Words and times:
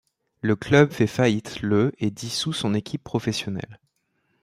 Le 0.41 0.55
club 0.55 0.89
fait 0.93 1.05
faillite 1.05 1.61
le 1.61 1.91
et 1.99 2.09
dissout 2.09 2.53
son 2.53 2.73
équipe 2.73 3.03
professionnelle. 3.03 3.77